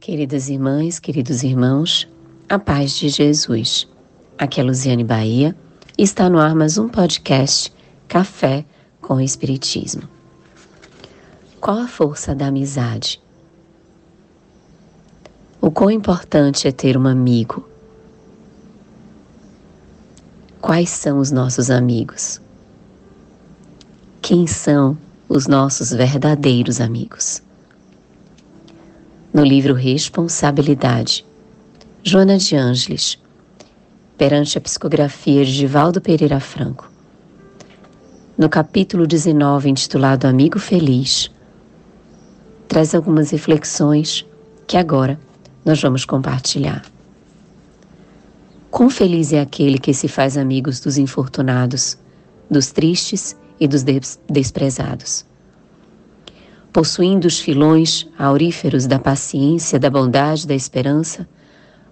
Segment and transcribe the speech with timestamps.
[0.00, 2.06] Queridas irmãs, queridos irmãos,
[2.48, 3.88] a paz de Jesus.
[4.36, 5.56] Aqui é Luziane Bahia
[5.96, 7.72] e está no Armas um podcast
[8.06, 8.66] Café
[9.00, 10.08] com o Espiritismo.
[11.58, 13.18] Qual a força da amizade?
[15.58, 17.66] O quão importante é ter um amigo,
[20.66, 22.40] Quais são os nossos amigos?
[24.20, 24.98] Quem são
[25.28, 27.40] os nossos verdadeiros amigos?
[29.32, 31.24] no livro Responsabilidade,
[32.02, 33.16] Joana de Ângeles,
[34.18, 36.90] perante a psicografia de Divaldo Pereira Franco.
[38.36, 41.30] No capítulo 19, intitulado Amigo Feliz,
[42.66, 44.26] traz algumas reflexões
[44.66, 45.16] que agora
[45.64, 46.82] nós vamos compartilhar.
[48.76, 51.96] Quão feliz é aquele que se faz amigos dos infortunados,
[52.50, 53.82] dos tristes e dos
[54.28, 55.24] desprezados
[56.76, 61.26] possuindo os filões auríferos da paciência, da bondade, da esperança,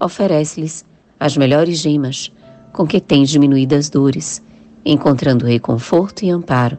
[0.00, 0.84] oferece-lhes
[1.20, 2.32] as melhores gemas
[2.72, 4.42] com que tem diminuído as dores,
[4.84, 6.76] encontrando reconforto e amparo,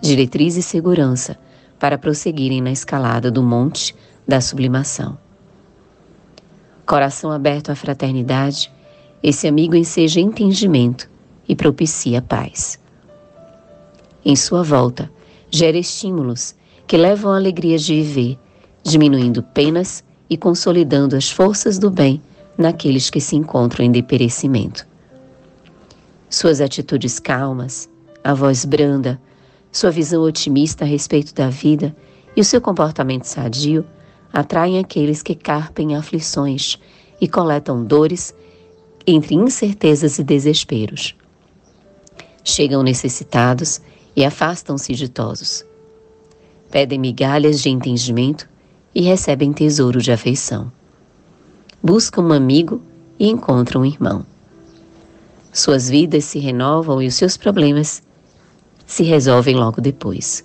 [0.00, 1.38] diretriz e segurança
[1.78, 3.94] para prosseguirem na escalada do monte
[4.26, 5.16] da sublimação.
[6.84, 8.72] Coração aberto à fraternidade,
[9.26, 11.10] esse amigo enseja entendimento
[11.48, 12.78] e propicia paz.
[14.24, 15.10] Em sua volta,
[15.50, 16.54] gera estímulos
[16.86, 18.38] que levam a alegria de viver,
[18.84, 22.22] diminuindo penas e consolidando as forças do bem
[22.56, 24.86] naqueles que se encontram em deperecimento.
[26.30, 27.90] Suas atitudes calmas,
[28.22, 29.20] a voz branda,
[29.72, 31.96] sua visão otimista a respeito da vida
[32.36, 33.84] e o seu comportamento sadio
[34.32, 36.78] atraem aqueles que carpem aflições
[37.20, 38.32] e coletam dores
[39.06, 41.14] entre incertezas e desesperos.
[42.42, 43.80] Chegam necessitados
[44.14, 45.64] e afastam-se ditosos
[46.70, 48.48] pedem migalhas de entendimento
[48.94, 50.70] e recebem tesouro de afeição.
[51.82, 52.82] Buscam um amigo
[53.18, 54.26] e encontram um irmão.
[55.52, 58.02] Suas vidas se renovam e os seus problemas
[58.86, 60.44] se resolvem logo depois.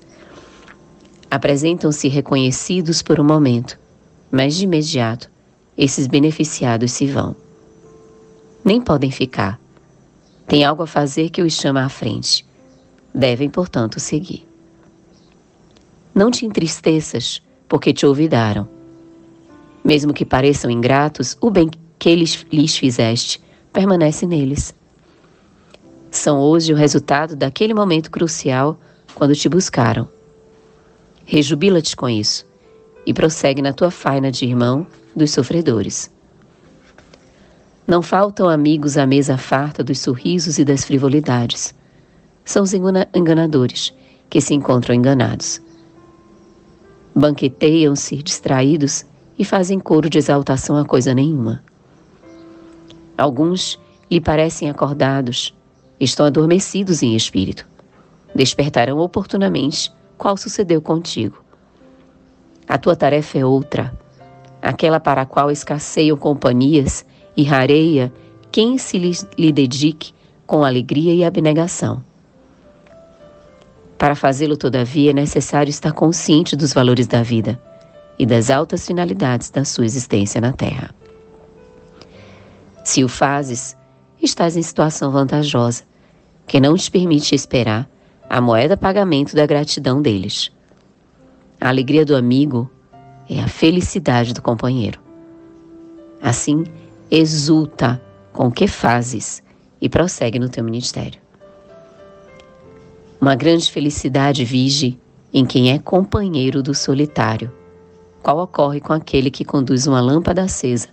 [1.30, 3.78] Apresentam-se reconhecidos por um momento,
[4.32, 5.30] mas de imediato
[5.78, 7.36] esses beneficiados se vão.
[8.64, 9.60] Nem podem ficar.
[10.48, 12.46] Tem algo a fazer que os chama à frente.
[13.14, 14.48] Devem, portanto, seguir.
[16.14, 18.68] Não te entristeças, porque te olvidaram.
[19.84, 23.42] Mesmo que pareçam ingratos, o bem que eles lhes fizeste
[23.72, 24.76] permanece neles.
[26.12, 28.78] São hoje o resultado daquele momento crucial
[29.16, 30.08] quando te buscaram.
[31.26, 32.46] Rejubila-te com isso
[33.06, 34.86] e prossegue na tua faina de irmão
[35.16, 36.12] dos sofredores.
[37.92, 41.76] Não faltam amigos à mesa farta dos sorrisos e das frivolidades.
[42.46, 43.94] São os enganadores
[44.30, 45.62] que se encontram enganados
[47.14, 49.06] banqueteiam-se distraídos
[49.38, 51.62] e fazem coro de exaltação a coisa nenhuma.
[53.18, 53.78] Alguns
[54.10, 55.54] lhe parecem acordados,
[56.00, 57.68] estão adormecidos em espírito.
[58.34, 61.44] Despertarão oportunamente, qual sucedeu contigo.
[62.70, 63.94] A tua tarefa é outra,
[64.62, 67.06] aquela para a qual escasseiam companhias
[67.36, 68.12] e rareia
[68.52, 68.98] quem se
[69.38, 70.14] lhe dedique
[70.46, 72.04] com alegria e abnegação.
[73.98, 77.62] Para fazê-lo, todavia, é necessário estar consciente dos valores da vida
[78.18, 80.90] e das altas finalidades da sua existência na Terra.
[82.84, 83.78] Se o fazes,
[84.22, 85.84] estás em situação vantajosa,
[86.48, 87.88] que não te permite esperar
[88.28, 90.52] a moeda pagamento da gratidão deles.
[91.60, 92.70] A alegria do amigo
[93.30, 95.00] é a felicidade do companheiro.
[96.22, 96.64] Assim,
[97.12, 98.02] exulta
[98.32, 99.44] com o que fazes
[99.82, 101.20] e prossegue no teu ministério.
[103.20, 104.98] Uma grande felicidade vige
[105.34, 107.52] em quem é companheiro do solitário,
[108.24, 110.88] qual ocorre com aquele que conduz uma lâmpada acesa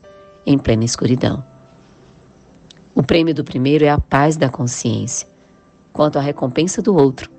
[0.45, 1.45] em plena escuridão.
[2.95, 5.29] O prêmio do primeiro é a paz da consciência,
[5.93, 7.31] quanto a recompensa do outro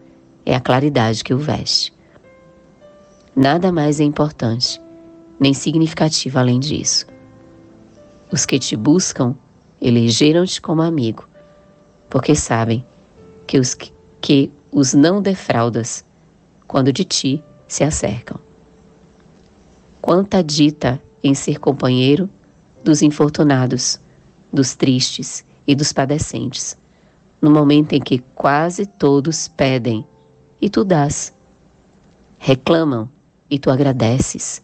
[0.45, 1.93] é a claridade que o veste.
[3.35, 4.81] Nada mais é importante,
[5.39, 7.05] nem significativo além disso.
[8.31, 9.35] Os que te buscam
[9.81, 11.27] elegeram-te como amigo,
[12.09, 12.85] porque sabem
[13.47, 13.75] que os
[14.21, 16.03] que, os não defraudas,
[16.67, 18.39] quando de ti se acercam.
[20.01, 22.29] Quanta dita em ser companheiro
[22.83, 23.99] dos infortunados,
[24.51, 26.77] dos tristes e dos padecentes,
[27.41, 30.05] no momento em que quase todos pedem
[30.61, 31.33] e tu dás.
[32.37, 33.09] Reclamam
[33.49, 34.61] e tu agradeces.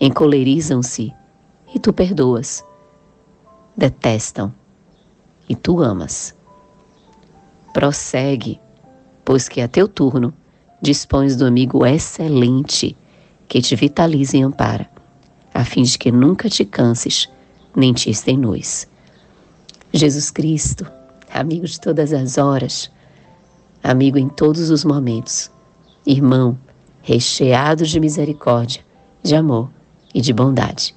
[0.00, 1.12] Encolerizam-se
[1.74, 2.64] e tu perdoas.
[3.78, 4.52] Detestam
[5.48, 6.34] e tu amas.
[7.72, 8.60] Prossegue
[9.24, 10.34] pois que a teu turno
[10.82, 12.96] dispões do amigo excelente
[13.46, 14.90] que te vitaliza e ampara,
[15.54, 17.28] a fim de que nunca te canses,
[17.76, 18.88] nem te extenues.
[19.92, 20.84] Jesus Cristo,
[21.32, 22.90] amigo de todas as horas,
[23.80, 25.52] amigo em todos os momentos,
[26.04, 26.58] irmão,
[27.00, 28.84] recheado de misericórdia,
[29.22, 29.70] de amor
[30.12, 30.96] e de bondade.